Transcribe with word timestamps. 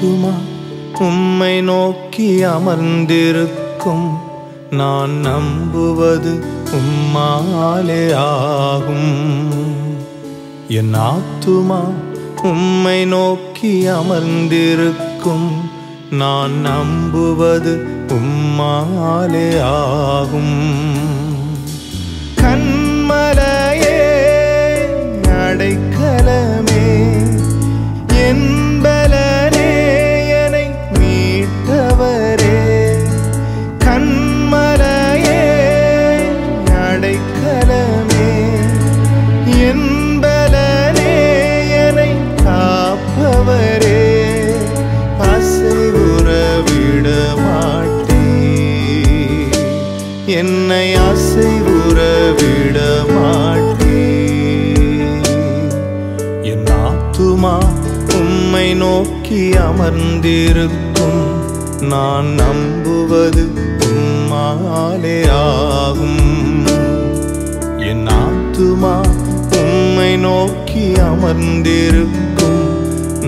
ஆத்துமா 0.00 0.34
உம்மை 1.00 1.60
நோக்கி 1.60 2.42
அமர்ந்திருக்கும். 2.42 4.18
நான் 4.70 5.10
நம்புவது 5.10 6.44
உம்மாலே 6.72 8.14
ஆகும். 8.14 9.52
என் 10.68 10.94
ஆத்துமா 10.94 11.80
உம்மை 12.42 13.04
நோக்கி 13.04 13.86
அமர்ந்திருக்கும். 13.86 15.70
நான் 16.10 16.60
நம்புவது 16.60 17.86
உம்மாலே 18.08 19.62
ஆகும். 19.62 20.89
என்னை 50.30 50.94
அசைவுற 50.94 51.78
உறவிட 51.88 52.78
மாட்டே 53.08 54.02
என் 56.42 56.64
ஆத்துமா 56.64 57.54
உம்மை 58.14 58.74
நோக்கி 58.74 59.52
அமர்ந்திருக்கும். 59.56 61.22
நான் 61.80 62.26
நம்புவது 62.26 63.44
உம்மாலே 63.78 65.30
ஆகும். 65.30 66.66
என் 67.78 68.06
ஆத்துமா 68.06 68.94
உம்மை 69.56 70.16
நோக்கி 70.16 70.92
அமர்ந்திருக்கும். 70.98 72.62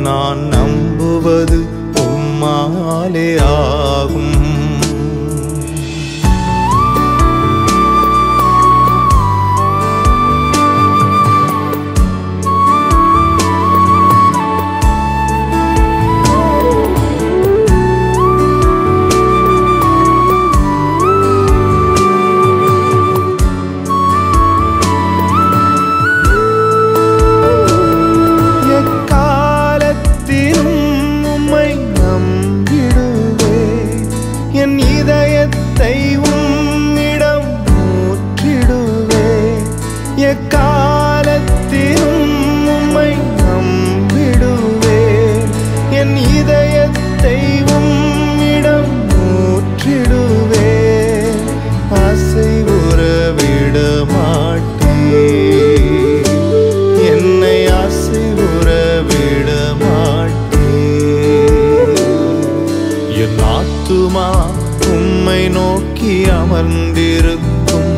நான் 0.03 0.39
நம்புவது 0.39 1.61
உம்மாலே 1.95 3.41
ஆகும். 3.41 4.32
என் 63.15 63.39
ஆத்துமா 63.57 64.29
உம்மை 64.87 65.49
நோக்கி 65.49 66.25
அமர்ந்திருக்கும். 66.25 67.91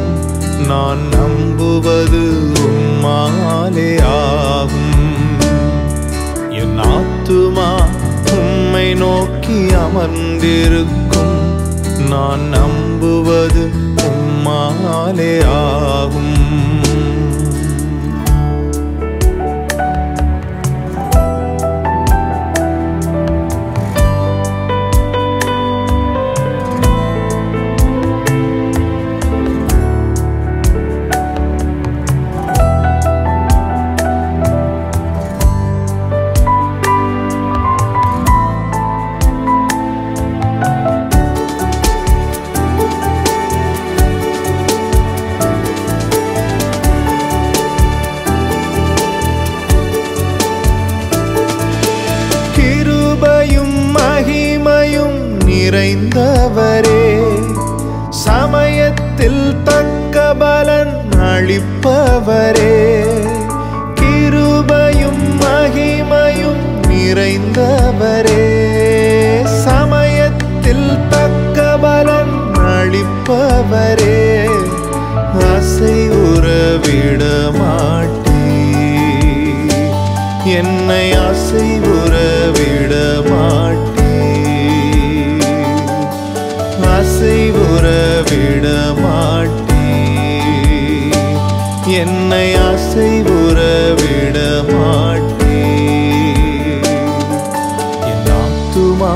நான் 0.66 1.08
நம்புவது 1.08 2.22
உம்மாலே 2.54 4.02
ஆகும். 4.02 5.38
என் 6.50 6.80
ஆத்துமா 6.80 7.70
உம்மை 8.32 8.94
நோக்கி 8.94 9.66
அமர்ந்திருக்கும். 9.74 11.38
நான் 12.08 12.40
நம்புவது 12.40 13.70
உம்மாலே 13.96 15.46
ஆகும். 15.46 16.33
நிறைந்தவரே. 55.54 57.22
சமயத்தில் 58.10 59.54
தக்க 59.64 60.34
பலன் 60.34 61.08
அளிப்பவரே. 61.18 63.04
கிருபையும் 63.94 65.22
மகிமையும் 65.40 66.64
நிறைந்தவரே. 66.88 68.44
சமயத்தில் 69.44 70.98
தக்க 71.10 71.76
பலன் 71.80 72.32
அளிப்பவரே. 72.56 74.48
அசை 75.38 76.08
உறவிட 76.10 77.24
மாட்டே. 77.50 78.72
என்னை 80.44 81.12
அசைவுற 81.12 81.92
விட 82.04 82.33
என்னை 92.04 92.54
ஆசை 92.54 93.10
உறவிட 93.22 94.38
மாட்டே 94.70 95.58
என் 98.10 98.26
ஆத்துமா 98.40 99.12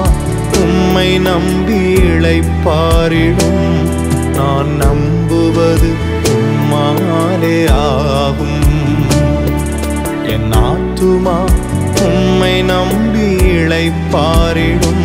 உம்மை 0.62 1.18
நம்பி 1.18 1.80
இழைப்பாரிடும். 2.08 3.66
நான் 4.34 4.70
நம்புவது 4.76 5.90
உம்மாலே 6.34 7.58
ஆகும். 7.70 8.64
என் 10.34 10.50
ஆத்துமா 10.68 11.38
உம்மை 12.02 12.62
நம்பி 12.62 13.26
இழைப்பாரிடும். 13.56 14.97